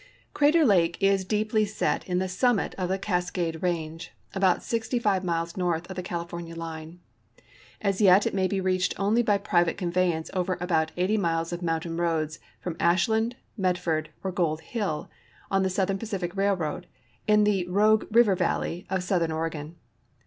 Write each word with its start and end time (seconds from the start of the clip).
Crater 0.33 0.65
lake 0.65 0.97
is 0.99 1.23
deeply 1.23 1.63
set 1.63 2.07
in 2.09 2.17
the 2.17 2.27
summit 2.27 2.73
of 2.73 2.89
the 2.89 2.97
Cascade 2.97 3.61
range, 3.61 4.11
about 4.33 4.63
65 4.63 5.23
miles 5.23 5.55
north 5.55 5.87
of 5.91 5.95
the 5.95 6.01
California 6.01 6.55
line. 6.55 6.99
As 7.81 8.01
yet 8.01 8.25
it 8.25 8.33
may 8.33 8.47
be 8.47 8.59
^ 8.61 8.63
reached 8.63 8.99
only 8.99 9.21
by 9.21 9.37
private 9.37 9.77
conveyance 9.77 10.31
over 10.33 10.57
about 10.59 10.91
80 10.97 11.17
miles 11.17 11.53
of 11.53 11.61
mountain 11.61 11.97
roads 11.97 12.39
from 12.59 12.75
Ashland, 12.79 13.35
Medford, 13.55 14.09
or 14.23 14.31
Gold 14.31 14.61
Hill, 14.61 15.07
on 15.51 15.61
the 15.61 15.69
Southern 15.69 15.99
Pacific 15.99 16.35
railroad, 16.35 16.87
in 17.27 17.43
the 17.43 17.67
Rogue 17.67 18.07
River 18.09 18.35
valle.y 18.35 18.85
of 18.89 19.03
southern 19.03 19.31
Oregon. 19.31 19.75